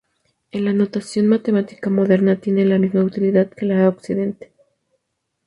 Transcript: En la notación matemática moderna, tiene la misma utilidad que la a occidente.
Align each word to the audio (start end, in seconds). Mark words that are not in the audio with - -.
En 0.49 0.65
la 0.65 0.73
notación 0.73 1.27
matemática 1.27 1.91
moderna, 1.91 2.37
tiene 2.37 2.65
la 2.65 2.79
misma 2.79 3.03
utilidad 3.03 3.51
que 3.51 3.67
la 3.67 3.85
a 3.85 3.89
occidente. 3.89 4.51